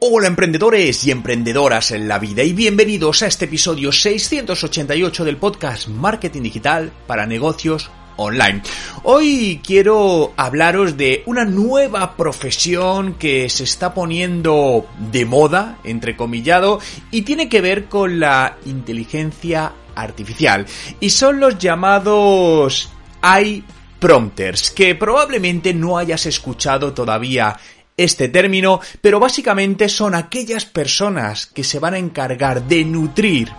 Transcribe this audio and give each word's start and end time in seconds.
Hola 0.00 0.28
emprendedores 0.28 1.04
y 1.04 1.10
emprendedoras 1.10 1.90
en 1.90 2.06
la 2.06 2.20
vida 2.20 2.44
y 2.44 2.52
bienvenidos 2.52 3.24
a 3.24 3.26
este 3.26 3.46
episodio 3.46 3.90
688 3.90 5.24
del 5.24 5.38
podcast 5.38 5.88
Marketing 5.88 6.42
Digital 6.42 6.92
para 7.08 7.26
negocios 7.26 7.90
online. 8.16 8.62
Hoy 9.02 9.60
quiero 9.60 10.34
hablaros 10.36 10.96
de 10.96 11.24
una 11.26 11.44
nueva 11.44 12.14
profesión 12.16 13.14
que 13.14 13.48
se 13.48 13.64
está 13.64 13.92
poniendo 13.92 14.86
de 15.10 15.24
moda, 15.24 15.80
entrecomillado, 15.82 16.78
y 17.10 17.22
tiene 17.22 17.48
que 17.48 17.60
ver 17.60 17.86
con 17.86 18.20
la 18.20 18.56
inteligencia 18.66 19.72
artificial. 19.96 20.64
Y 21.00 21.10
son 21.10 21.40
los 21.40 21.58
llamados 21.58 22.88
iPrompters, 23.20 24.70
que 24.70 24.94
probablemente 24.94 25.74
no 25.74 25.98
hayas 25.98 26.24
escuchado 26.26 26.92
todavía 26.92 27.58
este 27.98 28.28
término, 28.28 28.80
pero 29.02 29.20
básicamente 29.20 29.90
son 29.90 30.14
aquellas 30.14 30.64
personas 30.64 31.44
que 31.44 31.64
se 31.64 31.78
van 31.78 31.92
a 31.94 31.98
encargar 31.98 32.62
de 32.66 32.84
nutrir 32.84 33.52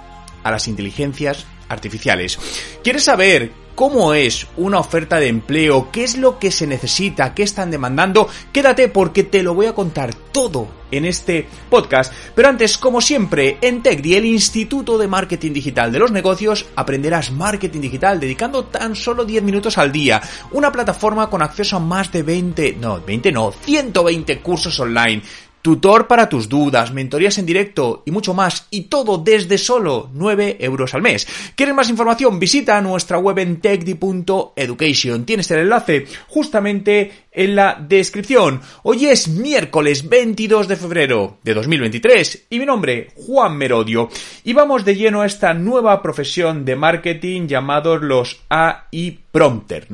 a 0.44 0.50
las 0.50 0.68
inteligencias 0.68 1.46
artificiales. 1.68 2.40
¿Quieres 2.84 3.04
saber 3.04 3.52
cómo 3.80 4.14
es 4.14 4.46
una 4.58 4.78
oferta 4.78 5.22
de 5.22 5.30
empleo, 5.30 5.88
qué 5.90 6.04
es 6.04 6.18
lo 6.18 6.38
que 6.38 6.52
se 6.52 6.68
necesita, 6.68 7.34
qué 7.34 7.44
están 7.44 7.72
demandando, 7.72 8.28
quédate 8.52 8.90
porque 8.90 9.24
te 9.24 9.42
lo 9.42 9.54
voy 9.54 9.68
a 9.68 9.74
contar 9.74 10.14
todo 10.14 10.68
en 10.92 11.06
este 11.06 11.48
podcast. 11.70 12.12
Pero 12.36 12.50
antes, 12.50 12.78
como 12.78 13.00
siempre, 13.00 13.58
en 13.62 13.82
TechDi, 13.82 14.16
el 14.16 14.26
Instituto 14.26 14.98
de 14.98 15.08
Marketing 15.08 15.54
Digital 15.54 15.94
de 15.94 16.00
los 16.00 16.12
Negocios, 16.12 16.66
aprenderás 16.76 17.32
marketing 17.32 17.80
digital 17.80 18.20
dedicando 18.20 18.66
tan 18.66 18.98
solo 18.98 19.24
10 19.24 19.44
minutos 19.44 19.78
al 19.78 19.94
día. 19.94 20.22
Una 20.52 20.74
plataforma 20.74 21.30
con 21.30 21.42
acceso 21.42 21.78
a 21.78 21.80
más 21.80 22.12
de 22.12 22.24
20, 22.24 22.76
no, 22.82 23.00
20 23.00 23.32
no, 23.32 23.54
120 23.64 24.42
cursos 24.42 24.78
online 24.82 25.22
tutor 25.62 26.08
para 26.08 26.30
tus 26.30 26.50
dudas, 26.50 26.94
mentorías 26.94 27.38
en 27.38 27.46
directo 27.46 28.04
y 28.06 28.12
mucho 28.12 28.34
más, 28.34 28.68
y 28.70 28.84
todo 28.84 29.18
desde 29.18 29.58
solo 29.58 30.10
9 30.14 30.58
euros 30.60 30.94
al 30.94 31.02
mes. 31.02 31.28
¿Quieres 31.56 31.76
más 31.76 31.90
información? 31.90 32.40
Visita 32.40 32.82
nuestra 32.82 33.18
web 33.18 33.40
en 33.40 33.60
techdi.education. 33.60 35.26
Tienes 35.26 35.52
el 35.52 35.60
enlace 35.60 36.06
justamente 36.28 37.29
en 37.32 37.56
la 37.56 37.78
descripción. 37.80 38.62
Hoy 38.84 39.08
es 39.08 39.28
miércoles 39.28 40.08
22 40.08 40.68
de 40.68 40.76
febrero 40.76 41.38
de 41.44 41.54
2023 41.54 42.48
y 42.50 42.60
mi 42.60 42.66
nombre, 42.66 43.10
Juan 43.16 43.58
Merodio. 43.58 44.10
Y 44.44 44.54
vamos 44.54 44.86
de 44.86 44.96
lleno 44.96 45.22
a 45.22 45.26
esta 45.26 45.54
nueva 45.54 46.02
profesión 46.02 46.66
de 46.66 46.76
marketing 46.76 47.48
llamados 47.48 48.02
los 48.02 48.42
AI 48.50 49.20
prompter. 49.32 49.88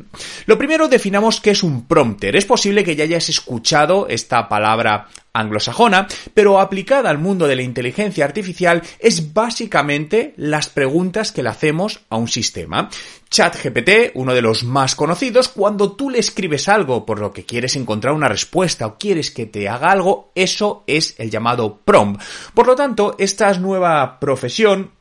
Lo 0.45 0.57
primero 0.57 0.87
definamos 0.87 1.41
qué 1.41 1.51
es 1.51 1.63
un 1.63 1.87
prompter. 1.87 2.35
Es 2.35 2.45
posible 2.45 2.83
que 2.83 2.95
ya 2.95 3.03
hayas 3.03 3.29
escuchado 3.29 4.07
esta 4.07 4.47
palabra 4.47 5.07
anglosajona, 5.33 6.07
pero 6.33 6.59
aplicada 6.59 7.09
al 7.09 7.17
mundo 7.17 7.47
de 7.47 7.57
la 7.57 7.61
inteligencia 7.61 8.25
artificial 8.25 8.81
es 8.99 9.33
básicamente 9.33 10.33
las 10.37 10.69
preguntas 10.69 11.31
que 11.31 11.43
le 11.43 11.49
hacemos 11.49 11.99
a 12.09 12.15
un 12.15 12.29
sistema. 12.29 12.89
ChatGPT, 13.35 14.11
uno 14.13 14.33
de 14.33 14.41
los 14.41 14.63
más 14.63 14.95
conocidos, 14.95 15.49
cuando 15.49 15.91
tú 15.91 16.09
le 16.09 16.19
escribes 16.19 16.69
algo 16.69 17.05
por 17.05 17.19
lo 17.19 17.33
que 17.33 17.43
quieres 17.43 17.75
encontrar 17.75 18.13
una 18.13 18.29
respuesta 18.29 18.87
o 18.87 18.97
quieres 18.97 19.29
que 19.29 19.45
te 19.45 19.67
haga 19.67 19.91
algo, 19.91 20.31
eso 20.35 20.85
es 20.87 21.15
el 21.17 21.29
llamado 21.29 21.81
prompt. 21.83 22.21
Por 22.53 22.65
lo 22.65 22.75
tanto, 22.77 23.17
esta 23.19 23.51
nueva 23.55 24.21
profesión 24.21 24.91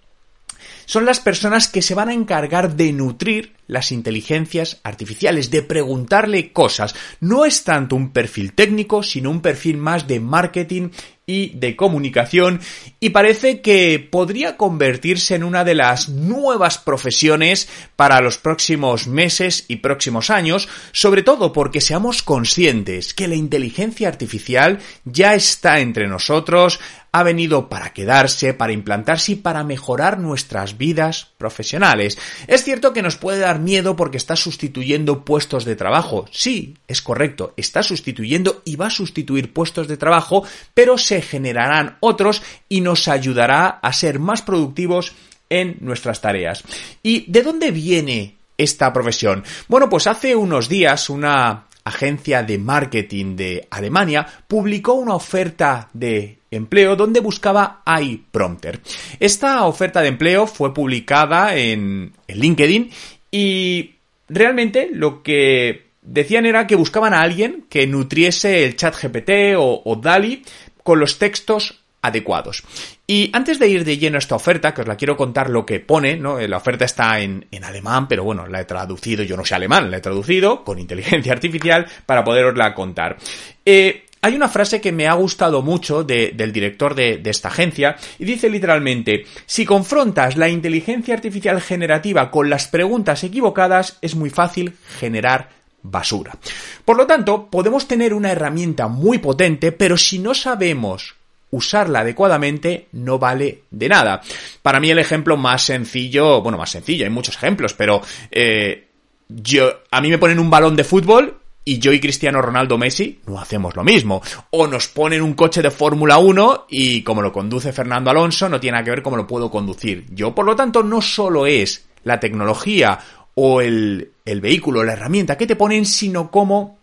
son 0.85 1.05
las 1.05 1.21
personas 1.21 1.69
que 1.69 1.81
se 1.81 1.95
van 1.95 2.09
a 2.09 2.13
encargar 2.13 2.75
de 2.75 2.93
nutrir 2.93 3.55
las 3.69 3.93
inteligencias 3.93 4.81
artificiales, 4.83 5.53
de 5.53 5.63
preguntarle 5.63 6.53
cosas. 6.53 6.95
No 7.21 7.45
es 7.45 7.63
tanto 7.63 7.95
un 7.95 8.13
perfil 8.13 8.53
técnico, 8.53 9.05
sino 9.05 9.31
un 9.31 9.43
perfil 9.43 9.77
más 9.77 10.09
de 10.09 10.19
marketing 10.19 10.91
y 11.27 11.51
de 11.59 11.75
comunicación 11.77 12.61
y 13.01 13.11
parece 13.11 13.61
que 13.61 13.99
podría 13.99 14.57
convertirse 14.57 15.35
en 15.35 15.45
una 15.45 15.65
de 15.65 15.75
las 15.75 16.09
nuevas 16.09 16.79
profesiones 16.79 17.69
para 17.97 18.21
los 18.21 18.39
próximos 18.39 19.07
meses 19.07 19.65
y 19.69 19.77
próximos 19.77 20.31
años, 20.31 20.69
sobre 20.93 21.23
todo 21.23 21.53
porque 21.53 21.81
seamos 21.81 22.23
conscientes 22.23 23.15
que 23.15 23.29
la 23.29 23.37
inteligencia 23.37 24.09
artificial 24.09 24.81
ya 25.05 25.35
está 25.35 25.81
entre 25.81 26.09
nosotros, 26.09 26.81
ha 27.15 27.23
venido 27.23 27.69
para 27.69 27.93
quedarse, 27.93 28.55
para 28.55 28.73
implantarse 28.73 29.33
y 29.33 29.37
para 29.37 29.63
mejorar 29.63 30.19
nuestras 30.19 30.79
vidas 30.79 31.29
profesionales. 31.39 32.19
Es 32.49 32.65
cierto 32.65 32.93
que 32.93 33.03
nos 33.03 33.15
puede 33.15 33.39
dar 33.39 33.61
miedo 33.61 33.95
porque 33.95 34.17
está 34.17 34.35
sustituyendo 34.35 35.25
puestos 35.25 35.65
de 35.65 35.77
trabajo. 35.77 36.25
Sí, 36.33 36.77
es 36.89 37.03
correcto, 37.03 37.55
está 37.57 37.85
sustituyendo 37.85 38.63
y 38.65 38.75
va 38.75 38.89
a 38.89 38.91
sustituir 38.91 39.53
puestos 39.53 39.87
de 39.87 39.97
trabajo, 39.97 40.43
pero 40.75 40.99
se 40.99 41.23
generarán 41.23 41.99
otros 42.01 42.43
y 42.69 42.81
nos 42.81 43.07
ayudará 43.07 43.69
a 43.69 43.93
ser 43.93 44.19
más 44.19 44.43
productivos 44.43 45.15
en 45.49 45.77
nuestras 45.83 46.21
tareas. 46.21 46.65
¿Y 47.01 47.31
de 47.31 47.43
dónde 47.45 47.71
viene 47.71 48.39
esta 48.59 48.93
profesión? 48.93 49.45
Bueno, 49.69 49.89
pues 49.89 50.09
hace 50.09 50.35
unos 50.35 50.69
días 50.69 51.09
una 51.09 51.67
agencia 51.85 52.43
de 52.43 52.59
marketing 52.59 53.37
de 53.37 53.67
Alemania 53.71 54.27
publicó 54.49 54.95
una 54.95 55.15
oferta 55.15 55.91
de 55.93 56.39
empleo 56.51 56.97
donde 56.97 57.21
buscaba 57.21 57.83
iPrompter. 58.01 58.81
Esta 59.21 59.65
oferta 59.67 60.01
de 60.01 60.09
empleo 60.09 60.47
fue 60.47 60.73
publicada 60.73 61.57
en, 61.57 62.13
LinkedIn 62.29 62.91
y 63.31 63.97
realmente 64.29 64.89
lo 64.93 65.23
que 65.23 65.89
decían 66.01 66.47
era 66.47 66.67
que 66.67 66.77
buscaban 66.77 67.13
a 67.13 67.21
alguien 67.21 67.67
que 67.69 67.87
nutriese 67.87 68.65
el 68.65 68.77
chat 68.77 68.95
GPT 69.01 69.57
o, 69.57 69.83
o 69.85 69.97
DALI 69.97 70.43
con 70.83 71.01
los 71.01 71.19
textos 71.19 71.84
adecuados. 72.05 72.63
Y 73.07 73.31
antes 73.33 73.59
de 73.59 73.69
ir 73.69 73.85
de 73.85 73.99
lleno 73.99 74.17
a 74.17 74.19
esta 74.19 74.37
oferta, 74.37 74.75
que 74.75 74.83
os 74.83 74.87
la 74.87 74.97
quiero 74.97 75.17
contar 75.17 75.49
lo 75.49 75.65
que 75.65 75.81
pone, 75.81 76.17
¿no? 76.17 76.39
La 76.39 76.59
oferta 76.59 76.85
está 76.85 77.19
en, 77.21 77.47
alemán, 77.63 78.07
pero 78.09 78.25
bueno, 78.25 78.47
la 78.47 78.61
he 78.61 78.65
traducido, 78.65 79.25
yo 79.25 79.37
no 79.37 79.45
sé 79.45 79.55
alemán, 79.55 79.91
la 79.91 79.97
he 79.97 80.01
traducido 80.01 80.65
con 80.65 80.79
inteligencia 80.79 81.33
artificial 81.33 81.87
para 82.05 82.23
poderosla 82.23 82.75
contar. 82.75 83.17
Eh, 83.65 84.05
hay 84.21 84.35
una 84.35 84.49
frase 84.49 84.81
que 84.81 84.93
me 84.93 85.07
ha 85.07 85.15
gustado 85.15 85.63
mucho 85.63 86.03
del 86.03 86.53
director 86.53 86.95
de, 86.95 87.19
de, 87.19 87.31
esta 87.31 87.49
agencia 87.49 87.97
y 88.19 88.25
dice 88.25 88.49
literalmente, 88.49 89.27
si 89.45 89.67
confrontas 89.67 90.37
la 90.37 90.49
inteligencia 90.49 91.15
artificial 91.15 91.61
generativa 91.61 92.31
con 92.31 92.49
las 92.49 92.69
preguntas 92.69 93.23
equivocadas, 93.25 93.99
es 94.01 94.15
muy 94.15 94.31
fácil 94.31 94.77
generar 94.99 95.51
basura. 95.83 96.37
Por 96.85 96.97
lo 96.97 97.07
tanto, 97.07 97.49
podemos 97.51 97.87
tener 97.87 98.15
una 98.15 98.33
herramienta 98.33 98.89
muy 98.89 99.19
potente, 99.19 99.73
pero 99.73 99.97
si 99.97 100.19
no 100.19 100.35
sabemos 100.35 101.15
usarla 101.55 102.01
adecuadamente 102.01 102.89
no 102.93 103.19
vale 103.19 103.63
de 103.71 103.89
nada. 103.89 104.21
Para 104.63 104.81
mí 104.81 104.91
el 104.91 104.99
ejemplo 104.99 105.37
más 105.37 105.63
sencillo, 105.63 106.43
bueno, 106.43 106.59
más 106.59 106.71
sencillo, 106.71 107.05
hay 107.05 107.11
muchos 107.11 107.37
ejemplos, 107.37 107.75
pero 107.75 108.03
eh, 108.31 108.89
yo, 109.29 109.71
a 109.91 110.01
mí 110.01 110.11
me 110.11 110.19
ponen 110.19 110.39
un 110.39 110.51
balón 110.51 110.77
de 110.77 110.85
fútbol 110.85 111.41
y 111.65 111.79
yo 111.79 111.93
y 111.93 112.01
Cristiano 112.01 112.43
Ronaldo 112.43 112.77
Messi 112.77 113.21
no 113.27 113.41
hacemos 113.41 113.75
lo 113.77 113.85
mismo. 113.85 114.21
O 114.51 114.67
nos 114.67 114.89
ponen 114.89 115.23
un 115.23 115.35
coche 115.35 115.63
de 115.63 115.71
Fórmula 115.71 116.19
1 116.19 116.67
y 116.69 117.03
como 117.03 117.23
lo 117.23 117.33
conduce 117.33 117.73
Fernando 117.73 118.11
Alonso 118.11 118.49
no 118.49 118.61
tiene 118.61 118.73
nada 118.73 118.85
que 118.85 118.91
ver 118.91 119.03
cómo 119.03 119.17
lo 119.17 119.27
puedo 119.27 119.51
conducir 119.51 120.07
yo. 120.11 120.35
Por 120.35 120.45
lo 120.45 120.57
tanto, 120.57 120.83
no 120.83 121.01
solo 121.01 121.47
es 121.47 121.87
la 122.03 122.21
tecnología 122.21 122.99
o 123.37 123.61
el, 123.61 124.13
el 124.25 124.41
vehículo, 124.41 124.85
la 124.85 124.93
herramienta 124.93 125.37
que 125.37 125.47
te 125.47 125.57
ponen, 125.57 125.87
sino 125.87 126.31
cómo 126.31 126.79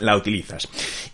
la 0.00 0.16
utilizas. 0.16 0.68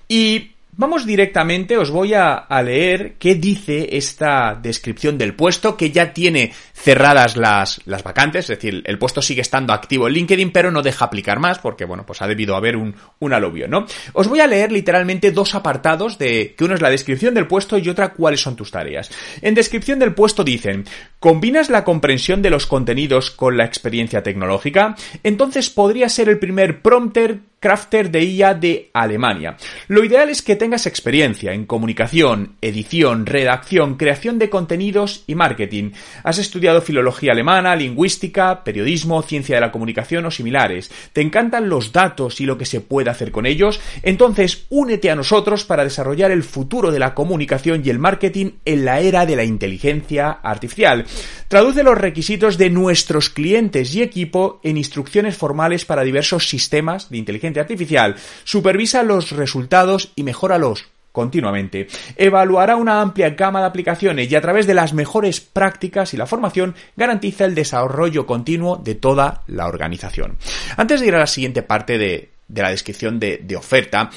Y 0.09 0.51
Vamos 0.81 1.05
directamente, 1.05 1.77
os 1.77 1.91
voy 1.91 2.15
a, 2.15 2.47
leer 2.63 3.15
qué 3.19 3.35
dice 3.35 3.97
esta 3.97 4.55
descripción 4.55 5.19
del 5.19 5.35
puesto, 5.35 5.77
que 5.77 5.91
ya 5.91 6.13
tiene 6.13 6.53
cerradas 6.73 7.37
las, 7.37 7.81
las, 7.85 8.05
vacantes, 8.05 8.45
es 8.45 8.59
decir, 8.61 8.85
el 8.87 8.97
puesto 8.97 9.21
sigue 9.21 9.41
estando 9.41 9.73
activo 9.73 10.07
en 10.07 10.15
LinkedIn, 10.15 10.53
pero 10.53 10.71
no 10.71 10.81
deja 10.81 11.07
aplicar 11.07 11.41
más, 11.41 11.59
porque 11.59 11.85
bueno, 11.85 12.07
pues 12.07 12.23
ha 12.23 12.29
debido 12.29 12.55
haber 12.55 12.77
un, 12.77 12.95
un 13.19 13.33
aluvio, 13.33 13.67
¿no? 13.67 13.87
Os 14.13 14.29
voy 14.29 14.39
a 14.39 14.47
leer 14.47 14.71
literalmente 14.71 15.33
dos 15.33 15.57
apartados 15.57 16.17
de, 16.17 16.55
que 16.57 16.63
uno 16.63 16.77
es 16.77 16.81
la 16.81 16.91
descripción 16.91 17.35
del 17.35 17.49
puesto 17.49 17.77
y 17.77 17.89
otra 17.89 18.13
cuáles 18.13 18.41
son 18.41 18.55
tus 18.55 18.71
tareas. 18.71 19.11
En 19.43 19.55
descripción 19.57 19.99
del 19.99 20.15
puesto 20.15 20.45
dicen, 20.45 20.85
¿combinas 21.19 21.71
la 21.71 21.83
comprensión 21.83 22.41
de 22.41 22.51
los 22.51 22.69
contenidos 22.69 23.33
con 23.33 23.57
la 23.57 23.65
experiencia 23.65 24.23
tecnológica? 24.23 24.95
Entonces 25.25 25.71
podría 25.71 26.09
ser 26.09 26.29
el 26.29 26.39
primer 26.39 26.83
prompter 26.83 27.41
crafter 27.61 28.11
de 28.11 28.25
IA 28.25 28.55
de 28.55 28.91
Alemania. 28.93 29.57
Lo 29.89 30.05
ideal 30.05 30.31
es 30.31 30.43
que 30.43 30.57
tengas 30.57 30.87
experiencia 30.87 31.53
en 31.53 31.67
comunicación, 31.67 32.57
edición, 32.61 33.27
redacción, 33.27 33.97
creación 33.97 34.39
de 34.39 34.49
contenidos 34.49 35.25
y 35.27 35.35
marketing. 35.35 35.93
Has 36.23 36.39
estudiado 36.39 36.81
filología 36.81 37.33
alemana, 37.33 37.75
lingüística, 37.75 38.63
periodismo, 38.63 39.23
ciencia 39.23 39.57
de 39.57 39.61
la 39.63 39.73
comunicación 39.73 40.27
o 40.27 40.31
similares. 40.31 40.91
¿Te 41.13 41.21
encantan 41.21 41.69
los 41.69 41.93
datos 41.93 42.41
y 42.41 42.47
lo 42.47 42.57
que 42.57 42.67
se 42.67 42.81
puede 42.81 43.11
hacer 43.11 43.31
con 43.33 43.47
ellos? 43.47 43.81
Entonces 44.03 44.67
únete 44.69 45.11
a 45.11 45.17
nosotros 45.17 45.65
para 45.65 45.85
desarrollar 45.85 46.31
el 46.31 46.45
futuro 46.45 46.93
de 46.93 46.99
la 46.99 47.15
comunicación 47.15 47.83
y 47.85 47.91
el 47.91 47.99
marketing 47.99 48.53
en 48.65 48.85
la 48.85 49.01
era 49.01 49.27
de 49.27 49.37
la 49.37 49.45
inteligencia 49.45 50.31
artificial. 50.31 51.07
Traduce 51.49 51.83
los 51.83 51.99
requisitos 51.99 52.59
de 52.59 52.71
nuestros 52.71 53.31
clientes 53.31 53.95
y 53.95 54.03
equipo 54.03 54.61
en 54.63 54.77
instrucciones 54.77 55.37
formales 55.37 55.85
para 55.85 56.03
diversos 56.03 56.49
sistemas 56.49 57.11
de 57.11 57.17
inteligencia 57.17 57.48
artificial, 57.57 58.17
supervisa 58.45 59.03
los 59.03 59.33
resultados 59.33 60.13
y 60.15 60.23
mejora 60.23 60.59
los 60.59 60.87
continuamente. 61.13 61.89
Evaluará 62.17 62.77
una 62.77 63.01
amplia 63.01 63.31
gama 63.31 63.61
de 63.61 63.67
aplicaciones 63.67 64.31
y 64.31 64.37
a 64.37 64.41
través 64.41 64.69
de 64.69 64.75
las 64.75 64.93
mejores 64.93 65.41
prácticas 65.41 66.15
y 66.15 66.17
la 66.17 66.27
formación 66.27 66.77
garantiza 66.97 67.45
el 67.45 67.57
desarrollo 67.57 68.25
continuo 68.25 68.77
de 68.77 68.95
toda 68.95 69.43
la 69.49 69.67
organización. 69.67 70.37
Antes 70.77 71.01
de 71.01 71.09
ir 71.09 71.15
a 71.17 71.21
la 71.21 71.27
siguiente 71.27 71.63
parte 71.63 71.99
de, 71.99 72.31
la 72.55 72.71
descripción 72.71 73.19
de, 73.19 73.39
de 73.43 73.57
oferta, 73.57 74.11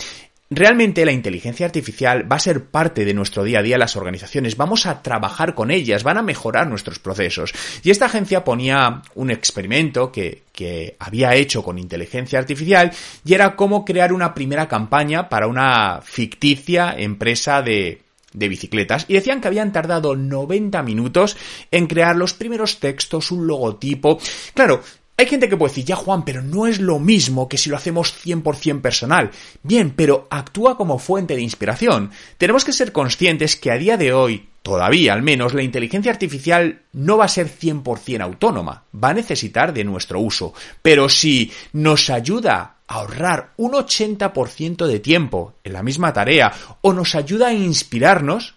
Realmente 0.54 1.06
la 1.06 1.14
inteligencia 1.14 1.66
artificial 1.66 2.30
va 2.30 2.36
a 2.36 2.40
ser 2.40 2.66
parte 2.66 3.06
de 3.06 3.14
nuestro 3.14 3.46
día 3.46 3.60
a 3.60 3.64
día 3.64 3.78
las 3.78 3.96
organizaciones, 3.96 4.58
vamos 4.58 4.86
a 4.86 5.02
trabajar 5.02 5.56
con 5.56 5.72
ellas, 5.72 6.04
van 6.04 6.18
a 6.18 6.22
mejorar 6.22 6.68
nuestros 6.68 7.00
procesos. 7.00 7.54
Y 7.84 7.90
esta 7.90 8.08
agencia 8.08 8.44
ponía 8.44 9.02
un 9.16 9.32
experimento 9.32 10.12
que, 10.12 10.44
que 10.52 10.98
había 11.00 11.36
hecho 11.36 11.64
con 11.64 11.80
inteligencia 11.80 12.38
artificial 12.38 12.92
y 13.24 13.34
era 13.34 13.56
cómo 13.56 13.86
crear 13.86 14.12
una 14.12 14.34
primera 14.34 14.68
campaña 14.68 15.30
para 15.30 15.48
una 15.48 16.02
ficticia 16.04 16.96
empresa 16.98 17.62
de, 17.62 18.02
de 18.34 18.50
bicicletas 18.50 19.06
y 19.08 19.14
decían 19.14 19.42
que 19.42 19.48
habían 19.48 19.72
tardado 19.72 20.16
90 20.16 20.84
minutos 20.84 21.38
en 21.72 21.88
crear 21.88 22.16
los 22.16 22.34
primeros 22.34 22.80
textos, 22.80 23.32
un 23.32 23.48
logotipo. 23.48 24.20
Claro, 24.54 24.82
hay 25.22 25.28
gente 25.28 25.50
que 25.50 25.56
puede 25.56 25.70
decir, 25.70 25.86
ya 25.86 25.96
Juan, 25.96 26.26
pero 26.26 26.42
no 26.42 26.66
es 26.66 26.80
lo 26.80 26.98
mismo 26.98 27.48
que 27.48 27.60
si 27.60 27.70
lo 27.70 27.78
hacemos 27.78 28.14
100% 28.26 28.82
personal. 28.82 29.30
Bien, 29.62 29.94
pero 29.96 30.28
actúa 30.32 30.78
como 30.78 30.98
fuente 30.98 31.36
de 31.36 31.44
inspiración. 31.44 32.10
Tenemos 32.40 32.66
que 32.66 32.74
ser 32.74 32.92
conscientes 32.92 33.56
que 33.56 33.70
a 33.70 33.78
día 33.78 33.98
de 33.98 34.14
hoy, 34.14 34.50
todavía 34.64 35.14
al 35.14 35.22
menos, 35.22 35.54
la 35.54 35.62
inteligencia 35.62 36.12
artificial 36.12 36.82
no 36.94 37.18
va 37.18 37.26
a 37.26 37.30
ser 37.30 37.48
100% 37.48 38.22
autónoma, 38.22 38.86
va 38.92 39.10
a 39.10 39.14
necesitar 39.14 39.74
de 39.74 39.84
nuestro 39.84 40.20
uso. 40.20 40.56
Pero 40.82 41.08
si 41.08 41.52
nos 41.72 42.10
ayuda 42.10 42.78
a 42.88 42.96
ahorrar 42.96 43.52
un 43.58 43.74
80% 43.74 44.88
de 44.88 45.00
tiempo 45.00 45.54
en 45.64 45.74
la 45.74 45.84
misma 45.84 46.14
tarea 46.14 46.52
o 46.82 46.94
nos 46.94 47.14
ayuda 47.14 47.50
a 47.50 47.54
inspirarnos, 47.54 48.56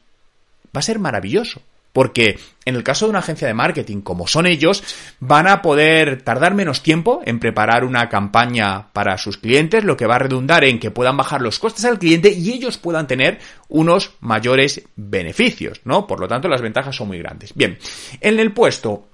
va 0.75 0.79
a 0.79 0.83
ser 0.83 0.99
maravilloso 0.99 1.61
porque 1.95 2.41
en 2.65 2.75
el 2.75 2.83
caso 2.83 3.07
de 3.07 3.11
una 3.11 3.21
agencia 3.21 3.47
de 3.47 3.55
marketing 3.55 4.01
como 4.01 4.27
son 4.27 4.47
ellos, 4.47 4.83
van 5.21 5.47
a 5.47 5.63
poder 5.63 6.23
tardar 6.23 6.53
menos 6.53 6.83
tiempo 6.83 7.23
en 7.25 7.39
preparar 7.39 7.85
una 7.85 8.09
campaña 8.09 8.89
para 8.93 9.17
sus 9.17 9.39
clientes, 9.39 9.85
lo 9.85 9.97
que 9.97 10.07
va 10.07 10.17
a 10.17 10.19
redundar 10.19 10.65
en 10.65 10.81
que 10.81 10.91
puedan 10.91 11.17
bajar 11.17 11.41
los 11.41 11.61
costes 11.61 11.85
al 11.85 12.01
cliente 12.01 12.33
y 12.33 12.53
ellos 12.53 12.79
puedan 12.79 13.07
tener 13.07 13.39
unos 13.69 14.15
mayores 14.21 14.83
beneficios, 14.97 15.83
¿no? 15.85 16.07
Por 16.07 16.19
lo 16.19 16.27
tanto, 16.27 16.49
las 16.49 16.63
ventajas 16.63 16.97
son 16.97 17.09
muy 17.09 17.19
grandes. 17.19 17.55
Bien, 17.55 17.79
en 18.21 18.41
el 18.41 18.53
puesto 18.53 19.09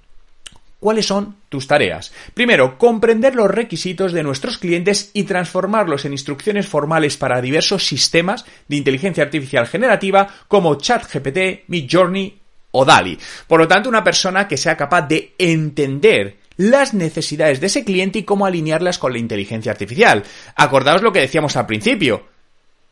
¿Cuáles 0.81 1.05
son 1.05 1.37
tus 1.51 1.67
tareas? 1.67 2.11
Primero, 2.33 2.79
comprender 2.79 3.35
los 3.35 3.51
requisitos 3.51 4.15
de 4.15 4.23
nuestros 4.23 4.57
clientes 4.57 5.11
y 5.13 5.25
transformarlos 5.25 6.07
en 6.07 6.13
instrucciones 6.13 6.67
formales 6.67 7.19
para 7.19 7.43
diversos 7.43 7.87
sistemas 7.87 8.47
de 8.67 8.77
inteligencia 8.77 9.23
artificial 9.23 9.67
generativa 9.67 10.27
como 10.49 10.77
ChatGPT, 10.77 11.69
Midjourney 11.69 12.40
o 12.73 12.85
DALI. 12.85 13.19
Por 13.47 13.61
lo 13.61 13.69
tanto, 13.69 13.89
una 13.89 14.05
persona 14.05 14.49
que 14.49 14.57
sea 14.57 14.77
capaz 14.77 15.03
de 15.03 15.35
entender 15.39 16.39
las 16.57 16.93
necesidades 16.93 17.61
de 17.61 17.69
ese 17.69 17.85
cliente 17.85 18.19
y 18.19 18.25
cómo 18.25 18.45
alinearlas 18.45 18.99
con 18.99 19.13
la 19.13 19.19
inteligencia 19.19 19.73
artificial. 19.73 20.25
Acordaos 20.57 21.03
lo 21.03 21.13
que 21.13 21.21
decíamos 21.21 21.57
al 21.57 21.67
principio. 21.67 22.29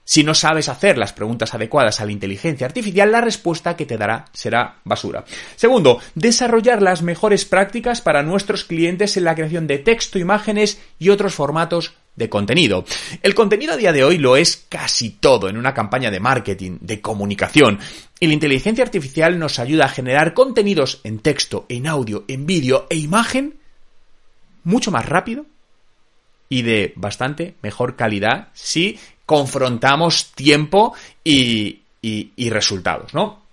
Si 0.04 0.25
no 0.25 0.32
sabes 0.32 0.70
hacer 0.70 0.96
las 0.96 1.12
preguntas 1.12 1.52
adecuadas 1.52 2.00
a 2.00 2.06
la 2.06 2.12
inteligencia 2.12 2.66
artificial, 2.66 3.12
la 3.12 3.20
respuesta 3.20 3.76
que 3.76 3.84
te 3.84 3.98
dará 3.98 4.25
será 4.32 4.76
basura. 4.84 5.26
Segundo, 5.54 6.00
desarrollar 6.14 6.80
las 6.80 7.02
mejores 7.02 7.44
prácticas 7.44 8.00
para 8.00 8.22
nuestros 8.22 8.64
clientes 8.64 9.19
en 9.19 9.25
la 9.25 9.34
creación 9.34 9.66
de 9.66 9.76
texto, 9.76 10.19
imágenes 10.19 10.80
y 10.98 11.10
otros 11.10 11.34
formatos 11.34 11.92
de 12.19 12.29
contenido. 12.29 12.85
El 13.23 13.35
contenido 13.35 13.73
a 13.73 13.76
día 13.76 13.93
de 13.93 14.05
hoy 14.05 14.19
lo 14.19 14.37
es 14.37 14.67
casi 14.69 15.11
todo 15.11 15.49
en 15.49 15.56
una 15.56 15.73
campaña 15.73 16.11
de 16.11 16.20
marketing, 16.20 16.79
de 16.81 17.00
comunicación. 17.00 17.79
Y 18.20 18.26
la 18.26 18.32
inteligencia 18.35 18.85
artificial 18.85 19.38
nos 19.38 19.59
ayuda 19.59 19.87
a 19.87 19.88
generar 19.88 20.35
contenidos 20.35 21.00
en 21.05 21.20
texto, 21.20 21.65
en 21.69 21.87
audio, 21.87 22.25
en 22.29 22.44
vídeo 22.44 22.87
e 22.91 22.97
imagen 22.97 23.55
mucho 24.65 24.91
más 24.91 25.06
rápido 25.06 25.47
y 26.49 26.62
de 26.62 26.93
bastante 26.97 27.55
mejor 27.62 27.94
calidad 27.94 28.49
si 28.53 28.99
confrontamos 29.25 30.32
tiempo 30.32 30.94
y, 31.23 31.82
y 32.03 32.50
resultados, 32.50 33.14
¿no? 33.14 33.48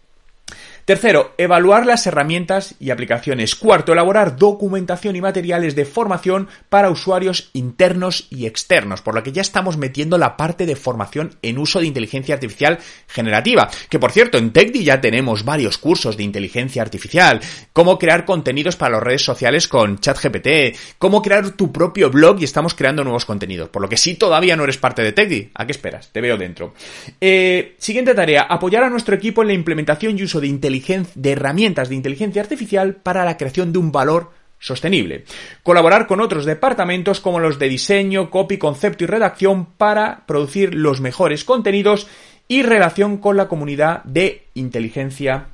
Tercero, 0.86 1.34
evaluar 1.40 1.88
las 1.88 2.06
herramientas 2.06 2.76
y 2.80 2.92
aplicaciones. 2.92 3.56
Cuarto, 3.56 3.94
elaborar 3.94 4.38
documentación 4.38 5.16
y 5.16 5.22
materiales 5.22 5.74
de 5.74 5.84
formación 5.84 6.48
para 6.70 6.92
usuarios 6.92 7.50
internos 7.54 8.28
y 8.30 8.46
externos, 8.46 9.02
por 9.02 9.16
lo 9.16 9.24
que 9.24 9.32
ya 9.32 9.42
estamos 9.42 9.78
metiendo 9.78 10.20
la 10.20 10.38
parte 10.38 10.68
de 10.68 10.76
formación 10.76 11.38
en 11.42 11.58
uso 11.58 11.80
de 11.80 11.88
inteligencia 11.88 12.36
artificial 12.36 12.78
generativa. 13.08 13.68
Que 13.90 13.98
por 13.98 14.12
cierto, 14.12 14.38
en 14.38 14.52
TechDi 14.52 14.84
ya 14.84 15.02
tenemos 15.02 15.44
varios 15.44 15.80
cursos 15.80 16.18
de 16.18 16.24
inteligencia 16.24 16.84
artificial, 16.84 17.42
cómo 17.74 17.98
crear 17.98 18.24
contenidos 18.24 18.76
para 18.76 18.98
las 18.98 19.04
redes 19.04 19.26
sociales 19.26 19.68
con 19.68 19.98
ChatGPT, 19.98 20.78
cómo 21.00 21.24
crear 21.24 21.50
tu 21.50 21.72
propio 21.72 22.12
blog 22.12 22.40
y 22.42 22.44
estamos 22.44 22.76
creando 22.76 23.04
nuevos 23.04 23.26
contenidos. 23.26 23.70
Por 23.70 23.82
lo 23.82 23.90
que 23.90 23.98
si 23.98 24.14
todavía 24.14 24.56
no 24.56 24.66
eres 24.66 24.78
parte 24.78 25.02
de 25.02 25.14
TechDi, 25.14 25.50
¿a 25.56 25.66
qué 25.66 25.72
esperas? 25.72 26.12
Te 26.12 26.22
veo 26.22 26.38
dentro. 26.38 26.76
Eh, 27.20 27.74
siguiente 27.80 28.14
tarea, 28.14 28.44
apoyar 28.44 28.84
a 28.84 28.90
nuestro 28.92 29.16
equipo 29.16 29.42
en 29.42 29.48
la 29.48 29.56
implementación 29.56 30.20
y 30.20 30.22
uso 30.22 30.40
de 30.40 30.46
inteligencia 30.46 30.75
de 31.16 31.31
herramientas 31.31 31.89
de 31.89 31.95
inteligencia 31.95 32.42
artificial 32.42 32.95
para 32.95 33.25
la 33.25 33.38
creación 33.38 33.72
de 33.72 33.80
un 33.80 33.92
valor 33.92 34.31
sostenible. 34.60 35.25
Colaborar 35.63 36.07
con 36.07 36.22
otros 36.22 36.45
departamentos 36.45 37.19
como 37.19 37.39
los 37.39 37.60
de 37.60 37.69
diseño, 37.69 38.30
copy, 38.31 38.57
concepto 38.57 39.04
y 39.04 39.07
redacción 39.07 39.66
para 39.66 40.25
producir 40.25 40.74
los 40.74 41.01
mejores 41.01 41.44
contenidos 41.44 42.07
y 42.48 42.63
relación 42.63 43.18
con 43.18 43.38
la 43.38 43.48
comunidad 43.48 44.04
de 44.04 44.48
inteligencia 44.54 45.48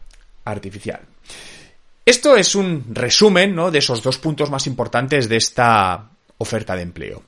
artificial. 0.46 1.02
Esto 2.06 2.36
es 2.36 2.56
un 2.56 2.86
resumen 2.90 3.56
¿no? 3.56 3.72
de 3.72 3.80
esos 3.80 4.02
dos 4.02 4.18
puntos 4.18 4.50
más 4.50 4.68
importantes 4.68 5.30
de 5.30 5.38
esta 5.38 6.10
oferta 6.38 6.76
de 6.76 6.82
empleo. 6.82 7.24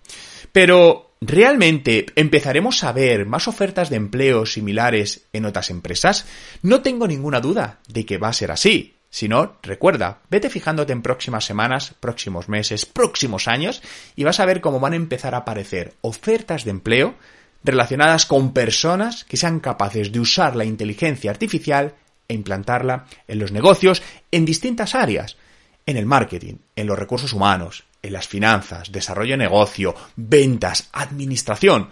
Pero 0.52 1.13
¿Realmente 1.26 2.08
empezaremos 2.18 2.84
a 2.84 2.92
ver 2.92 3.26
más 3.26 3.48
ofertas 3.48 3.90
de 3.90 3.96
empleo 3.96 4.46
similares 4.46 5.26
en 5.32 5.46
otras 5.46 5.70
empresas? 5.70 6.26
No 6.62 6.82
tengo 6.82 7.08
ninguna 7.08 7.40
duda 7.40 7.80
de 7.88 8.06
que 8.06 8.18
va 8.18 8.28
a 8.28 8.34
ser 8.34 8.52
así. 8.52 8.98
Si 9.10 9.30
no, 9.30 9.56
recuerda, 9.64 10.20
vete 10.30 10.50
fijándote 10.50 10.92
en 10.92 11.02
próximas 11.02 11.46
semanas, 11.46 11.96
próximos 11.98 12.50
meses, 12.50 12.86
próximos 12.86 13.48
años 13.48 13.82
y 14.18 14.26
vas 14.26 14.42
a 14.42 14.46
ver 14.46 14.60
cómo 14.60 14.82
van 14.82 14.92
a 14.92 14.98
empezar 14.98 15.34
a 15.34 15.40
aparecer 15.40 15.94
ofertas 16.02 16.66
de 16.66 16.72
empleo 16.72 17.16
relacionadas 17.64 18.26
con 18.26 18.52
personas 18.52 19.24
que 19.24 19.38
sean 19.38 19.62
capaces 19.62 20.12
de 20.12 20.20
usar 20.20 20.58
la 20.58 20.66
inteligencia 20.66 21.32
artificial 21.32 21.94
e 22.28 22.34
implantarla 22.34 23.06
en 23.30 23.40
los 23.40 23.54
negocios 23.54 24.04
en 24.32 24.44
distintas 24.44 24.94
áreas, 24.94 25.38
en 25.86 25.96
el 25.96 26.06
marketing, 26.06 26.56
en 26.76 26.88
los 26.88 27.00
recursos 27.00 27.32
humanos, 27.32 27.86
en 28.04 28.14
las 28.14 28.28
finanzas, 28.28 28.92
desarrollo 28.92 29.32
de 29.32 29.38
negocio, 29.38 29.96
ventas, 30.16 30.90
administración, 30.92 31.90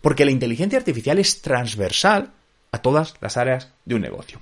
porque 0.00 0.24
la 0.24 0.30
inteligencia 0.30 0.78
artificial 0.78 1.18
es 1.18 1.42
transversal 1.42 2.32
a 2.72 2.78
todas 2.78 3.14
las 3.20 3.36
áreas 3.36 3.72
de 3.84 3.94
un 3.94 4.00
negocio. 4.00 4.40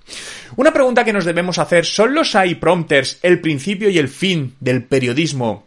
Una 0.57 0.73
pregunta 0.73 1.05
que 1.05 1.13
nos 1.13 1.25
debemos 1.25 1.59
hacer, 1.59 1.85
¿son 1.85 2.15
los 2.15 2.35
iPrompters 2.35 3.19
el 3.23 3.41
principio 3.41 3.91
y 3.91 3.99
el 3.99 4.09
fin 4.09 4.55
del 4.61 4.85
periodismo 4.85 5.67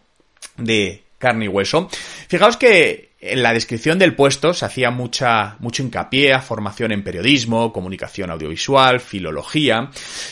de 0.57 1.03
carne 1.17 1.45
y 1.45 1.49
hueso? 1.49 1.89
Fijaos 2.27 2.57
que 2.57 3.11
en 3.19 3.43
la 3.43 3.53
descripción 3.53 3.99
del 3.99 4.15
puesto 4.15 4.53
se 4.53 4.65
hacía 4.65 4.89
mucha, 4.89 5.57
mucho 5.59 5.83
hincapié 5.83 6.33
a 6.33 6.41
formación 6.41 6.91
en 6.91 7.03
periodismo, 7.03 7.73
comunicación 7.73 8.31
audiovisual, 8.31 8.99
filología, 8.99 9.89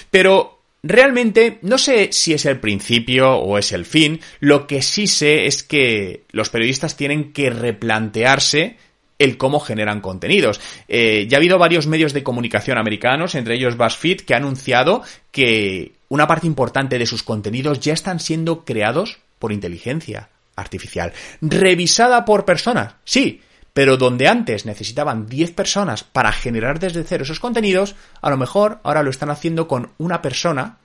pero 0.09 0.58
Realmente 0.81 1.59
no 1.62 1.77
sé 1.77 2.09
si 2.13 2.33
es 2.33 2.45
el 2.45 2.59
principio 2.59 3.36
o 3.36 3.57
es 3.57 3.74
el 3.74 3.86
fin, 3.86 4.21
lo 4.39 4.65
que 4.65 4.81
sí 4.81 5.07
sé 5.07 5.45
es 5.45 5.63
que 5.63 6.24
los 6.31 6.50
periodistas 6.50 6.95
tienen 6.95 7.33
que 7.33 7.50
replantearse 7.50 8.77
el 9.17 9.38
cómo 9.38 9.59
generan 9.59 10.00
contenidos. 10.00 10.62
Eh, 10.88 11.27
ya 11.29 11.38
ha 11.38 11.39
habido 11.39 11.57
varios 11.57 11.86
medios 11.86 12.13
de 12.13 12.24
comunicación 12.24 12.77
americanos, 12.77 13.36
entre 13.36 13.55
ellos 13.55 13.75
BuzzFeed, 13.75 14.21
que 14.21 14.33
ha 14.33 14.38
anunciado 14.38 15.03
que 15.31 15.91
una 16.07 16.27
parte 16.27 16.48
importante 16.48 16.98
de 16.98 17.05
sus 17.05 17.24
contenidos 17.24 17.81
ya 17.81 17.93
están 17.93 18.21
siendo 18.21 18.63
creados 18.63 19.19
por 19.38 19.51
inteligencia 19.51 20.29
artificial, 20.55 21.13
revisada 21.41 22.25
por 22.25 22.45
personas, 22.45 22.95
sí, 23.03 23.41
pero 23.79 23.95
donde 23.95 24.27
antes 24.27 24.65
necesitaban 24.65 25.27
10 25.27 25.53
personas 25.53 26.03
para 26.03 26.33
generar 26.33 26.79
desde 26.79 27.05
cero 27.05 27.24
esos 27.24 27.39
contenidos, 27.39 27.95
a 28.21 28.29
lo 28.29 28.36
mejor 28.36 28.81
ahora 28.83 29.03
lo 29.03 29.09
están 29.09 29.29
haciendo 29.29 29.69
con 29.69 29.93
una 29.98 30.21
persona 30.21 30.79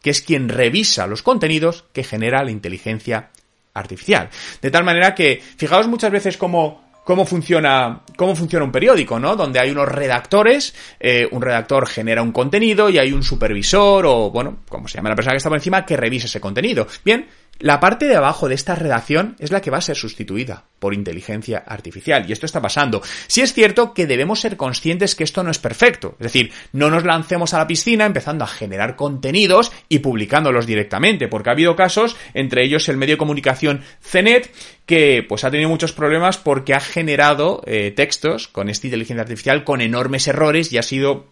que 0.00 0.08
es 0.08 0.22
quien 0.22 0.48
revisa 0.48 1.06
los 1.06 1.22
contenidos 1.22 1.84
que 1.92 2.04
genera 2.04 2.42
la 2.42 2.50
inteligencia 2.50 3.28
artificial. 3.74 4.30
De 4.62 4.70
tal 4.70 4.82
manera 4.82 5.14
que, 5.14 5.42
fijaos 5.58 5.88
muchas 5.88 6.10
veces 6.10 6.38
cómo 6.38 6.88
cómo 7.08 7.24
funciona, 7.24 8.02
cómo 8.18 8.36
funciona 8.36 8.66
un 8.66 8.70
periódico, 8.70 9.18
¿no? 9.18 9.34
Donde 9.34 9.58
hay 9.58 9.70
unos 9.70 9.88
redactores, 9.88 10.74
eh, 11.00 11.26
un 11.30 11.40
redactor 11.40 11.86
genera 11.86 12.20
un 12.20 12.32
contenido 12.32 12.90
y 12.90 12.98
hay 12.98 13.14
un 13.14 13.22
supervisor 13.22 14.04
o, 14.04 14.30
bueno, 14.30 14.58
como 14.68 14.88
se 14.88 14.96
llama 14.98 15.08
la 15.08 15.16
persona 15.16 15.32
que 15.32 15.38
está 15.38 15.48
por 15.48 15.56
encima, 15.56 15.86
que 15.86 15.96
revisa 15.96 16.26
ese 16.26 16.38
contenido. 16.38 16.86
Bien, 17.02 17.26
la 17.60 17.80
parte 17.80 18.06
de 18.06 18.14
abajo 18.14 18.48
de 18.48 18.54
esta 18.54 18.76
redacción 18.76 19.34
es 19.40 19.50
la 19.50 19.60
que 19.60 19.70
va 19.70 19.78
a 19.78 19.82
ser 19.82 19.96
sustituida 19.96 20.64
por 20.78 20.94
inteligencia 20.94 21.58
artificial. 21.66 22.24
Y 22.28 22.32
esto 22.32 22.46
está 22.46 22.62
pasando. 22.62 23.02
Si 23.26 23.40
es 23.40 23.52
cierto 23.52 23.94
que 23.94 24.06
debemos 24.06 24.40
ser 24.40 24.56
conscientes 24.56 25.16
que 25.16 25.24
esto 25.24 25.42
no 25.42 25.50
es 25.50 25.58
perfecto. 25.58 26.14
Es 26.20 26.24
decir, 26.24 26.52
no 26.72 26.88
nos 26.88 27.04
lancemos 27.04 27.54
a 27.54 27.58
la 27.58 27.66
piscina 27.66 28.06
empezando 28.06 28.44
a 28.44 28.48
generar 28.48 28.94
contenidos 28.94 29.72
y 29.88 29.98
publicándolos 29.98 30.66
directamente, 30.66 31.26
porque 31.26 31.50
ha 31.50 31.52
habido 31.52 31.74
casos, 31.74 32.16
entre 32.32 32.62
ellos 32.64 32.88
el 32.88 32.96
medio 32.96 33.14
de 33.14 33.18
comunicación 33.18 33.82
CENET, 34.00 34.54
que 34.86 35.24
pues 35.28 35.42
ha 35.42 35.50
tenido 35.50 35.68
muchos 35.68 35.92
problemas 35.92 36.38
porque 36.38 36.74
ha 36.74 36.80
generado 36.80 37.62
eh, 37.66 37.90
textos 37.90 38.46
con 38.46 38.68
esta 38.68 38.86
inteligencia 38.86 39.22
artificial 39.22 39.64
con 39.64 39.80
enormes 39.80 40.28
errores 40.28 40.72
y 40.72 40.78
ha 40.78 40.82
sido 40.82 41.26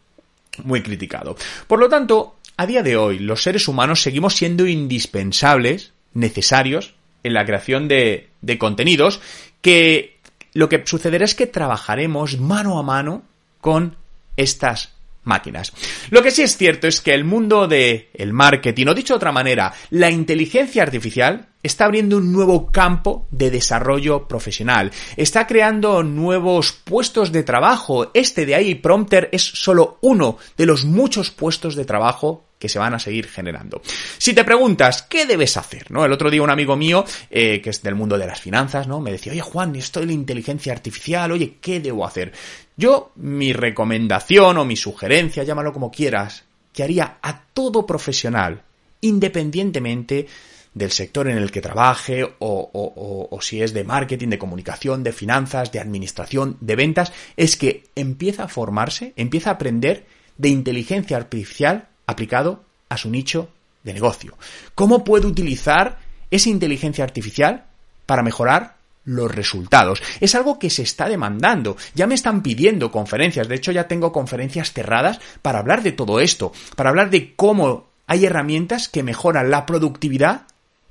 muy 0.65 0.83
criticado. 0.83 1.37
Por 1.69 1.79
lo 1.79 1.89
tanto, 1.89 2.37
a 2.57 2.67
día 2.67 2.83
de 2.83 2.97
hoy, 2.97 3.19
los 3.21 3.43
seres 3.43 3.69
humanos 3.69 4.03
seguimos 4.03 4.35
siendo 4.35 4.67
indispensables 4.67 5.93
necesarios 6.17 6.95
en 7.23 7.35
la 7.35 7.45
creación 7.45 7.89
de, 7.89 8.31
contenidos 8.59 9.21
que 9.61 10.19
lo 10.53 10.69
que 10.69 10.83
sucederá 10.87 11.25
es 11.25 11.35
que 11.35 11.47
trabajaremos 11.47 12.39
mano 12.39 12.79
a 12.79 12.83
mano 12.83 13.23
con 13.61 13.97
estas 14.37 14.95
máquinas. 15.25 15.73
Lo 16.11 16.23
que 16.23 16.31
sí 16.31 16.43
es 16.43 16.57
cierto 16.57 16.87
es 16.87 17.01
que 17.01 17.13
el 17.13 17.25
mundo 17.25 17.67
del 17.67 18.07
el 18.15 18.33
marketing, 18.33 18.87
o 18.87 18.95
dicho 18.95 19.15
de 19.15 19.19
otra 19.19 19.33
manera, 19.33 19.75
la 19.91 20.11
inteligencia 20.11 20.85
artificial 20.85 21.49
está 21.63 21.85
abriendo 21.85 22.19
un 22.19 22.33
nuevo 22.33 22.71
campo 22.71 23.27
de 23.33 23.51
desarrollo 23.51 24.29
profesional. 24.29 24.93
Está 25.17 25.49
creando 25.49 26.05
nuevos 26.05 26.73
puestos 26.73 27.33
de 27.33 27.43
trabajo. 27.43 28.13
Este 28.15 28.47
de 28.47 28.55
ahí 28.55 28.77
Prompter 28.77 29.29
es 29.33 29.43
solo 29.43 29.99
uno 30.01 30.39
de 30.57 30.67
los 30.67 30.85
muchos 30.85 31.33
puestos 31.33 31.75
de 31.75 31.85
trabajo 31.85 32.46
que 32.59 32.69
se 32.69 32.79
van 32.79 32.95
a 32.95 32.99
seguir 32.99 33.29
generando. 33.29 33.83
Si 34.19 34.33
te 34.33 34.45
preguntas, 34.45 35.03
¿qué 35.03 35.27
debes 35.27 35.57
hacer? 35.57 35.91
¿No? 35.91 36.05
El 36.05 36.13
otro 36.13 36.31
día 36.31 36.43
un 36.43 36.51
amigo 36.51 36.77
mío, 36.77 37.05
eh, 37.31 37.61
que 37.61 37.71
es 37.71 37.83
del 37.83 37.95
mundo 37.95 38.19
de 38.19 38.27
las 38.27 38.41
finanzas, 38.41 38.89
¿no? 38.89 39.01
Me 39.01 39.13
decía, 39.13 39.33
oye 39.33 39.43
Juan, 39.43 39.77
estoy 39.77 40.05
en 40.05 40.09
la 40.09 40.15
inteligencia 40.15 40.73
artificial, 40.73 41.33
oye, 41.33 41.57
¿qué 41.61 41.81
debo 41.81 42.07
hacer? 42.07 42.33
Yo, 42.77 43.13
mi 43.17 43.53
recomendación 43.53 44.59
o 44.59 44.65
mi 44.65 44.77
sugerencia, 44.77 45.43
llámalo 45.43 45.73
como 45.73 45.91
quieras, 45.91 46.45
que 46.73 46.83
haría 46.83 47.19
a 47.23 47.45
todo 47.53 47.87
profesional, 47.87 48.63
independientemente 49.01 50.27
del 50.75 50.91
sector 50.91 51.27
en 51.27 51.39
el 51.39 51.51
que 51.51 51.63
trabaje 51.63 52.23
o, 52.39 53.39
si 53.41 53.63
es 53.63 53.73
de 53.73 53.83
marketing, 53.83 54.29
de 54.29 54.39
comunicación, 54.39 55.03
de 55.03 55.13
finanzas, 55.13 55.73
de 55.73 55.81
administración, 55.81 56.59
de 56.61 56.77
ventas, 56.77 57.15
es 57.35 57.57
que 57.57 57.85
empieza 57.95 58.45
a 58.45 58.49
formarse, 58.49 59.15
empieza 59.17 59.49
a 59.49 59.55
aprender 59.55 60.05
de 60.37 60.51
inteligencia 60.51 61.17
artificial 61.17 61.89
aplicado 62.07 62.65
a 62.89 62.97
su 62.97 63.11
nicho 63.11 63.51
de 63.83 63.95
negocio. 63.95 64.37
¿Cómo 64.75 65.05
puede 65.05 65.27
utilizar 65.27 65.99
esa 66.31 66.49
inteligencia 66.49 67.05
artificial 67.05 67.65
para 68.05 68.23
mejorar 68.23 68.77
los 69.05 69.33
resultados. 69.33 70.03
Es 70.21 70.35
algo 70.35 70.59
que 70.59 70.69
se 70.69 70.83
está 70.83 71.09
demandando. 71.09 71.77
Ya 71.95 72.07
me 72.07 72.17
están 72.17 72.43
pidiendo 72.43 72.91
conferencias. 72.91 73.49
De 73.49 73.55
hecho, 73.55 73.73
ya 73.73 73.89
tengo 73.89 74.13
conferencias 74.13 74.73
cerradas 74.73 75.21
para 75.43 75.61
hablar 75.61 75.83
de 75.83 75.93
todo 75.93 76.21
esto, 76.21 76.53
para 76.75 76.91
hablar 76.91 77.11
de 77.11 77.35
cómo 77.35 77.87
hay 78.07 78.27
herramientas 78.27 78.89
que 78.89 79.05
mejoran 79.05 79.51
la 79.51 79.65
productividad 79.65 80.43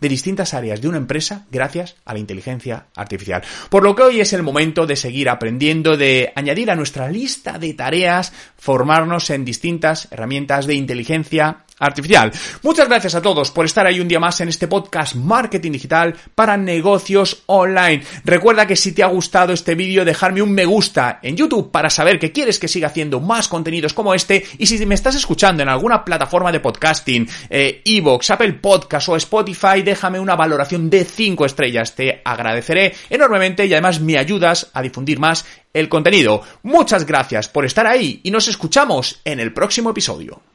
de 0.06 0.10
distintas 0.10 0.54
áreas 0.54 0.82
de 0.82 0.88
una 0.88 0.98
empresa 0.98 1.48
gracias 1.50 1.96
a 2.06 2.14
la 2.14 2.20
inteligencia 2.20 2.86
artificial. 2.96 3.42
Por 3.72 3.82
lo 3.82 3.96
que 3.96 4.04
hoy 4.04 4.20
es 4.20 4.34
el 4.34 4.44
momento 4.44 4.86
de 4.86 4.96
seguir 4.96 5.30
aprendiendo, 5.30 5.98
de 5.98 6.32
añadir 6.36 6.70
a 6.70 6.76
nuestra 6.76 7.10
lista 7.10 7.58
de 7.58 7.74
tareas, 7.74 8.32
formarnos 8.56 9.32
en 9.32 9.46
distintas 9.46 10.08
herramientas 10.12 10.68
de 10.68 10.76
inteligencia 10.76 11.64
artificial. 11.80 12.32
Muchas 12.64 12.88
gracias 12.88 13.16
a 13.16 13.22
todos 13.22 13.52
por 13.52 13.66
estar 13.66 13.86
ahí 13.86 14.00
un 14.00 14.08
día 14.08 14.20
más 14.20 14.40
en 14.42 14.50
este 14.50 14.68
podcast 14.68 15.16
Marketing 15.16 15.72
Digital 15.72 16.16
para 16.34 16.58
negocios 16.58 17.44
online. 17.48 18.04
Recuerda 18.24 18.66
que 18.66 18.76
si 18.76 18.94
te 18.94 19.04
ha 19.04 19.08
gustado 19.08 19.54
este 19.54 19.76
vídeo, 19.76 20.06
dejarme 20.06 20.42
un 20.42 20.54
me 20.54 20.66
gusta 20.66 21.20
en 21.22 21.36
YouTube 21.36 21.72
para 21.72 21.90
saber 21.90 22.18
que 22.20 22.32
quieres 22.32 22.60
que 22.60 22.68
siga 22.68 22.88
haciendo 22.88 23.20
más 23.20 23.48
contenidos 23.48 23.94
como 23.94 24.14
este. 24.14 24.46
Y 24.58 24.66
si 24.68 24.86
me 24.86 24.96
estás 24.96 25.16
escuchando 25.16 25.64
en 25.64 25.70
alguna 25.70 26.06
plataforma 26.06 26.52
de 26.52 26.62
podcasting, 26.62 27.28
eh, 27.50 27.82
Evox, 27.84 28.32
Apple 28.32 28.54
Podcast 28.54 29.10
o 29.10 29.16
Spotify, 29.18 29.82
déjame 29.84 30.20
una 30.20 30.36
valoración 30.36 30.90
de 30.90 31.04
5 31.04 31.46
estrellas. 31.46 31.94
Te 31.96 32.22
agradeceré 32.24 32.94
enormemente 33.10 33.66
y 33.66 33.74
además 33.74 34.00
me 34.00 34.18
ayudas 34.18 34.70
a 34.74 34.82
difundir 34.82 35.20
más 35.20 35.46
el 35.74 35.90
contenido. 35.90 36.42
Muchas 36.64 37.06
gracias 37.06 37.50
por 37.50 37.66
estar 37.66 37.86
ahí 37.86 38.22
y 38.24 38.32
nos 38.32 38.48
escuchamos 38.48 39.20
en 39.26 39.40
el 39.42 39.54
próximo 39.54 39.90
episodio. 39.90 40.55